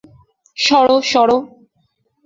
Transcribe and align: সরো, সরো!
সরো, 0.57 0.95
সরো! 1.11 1.37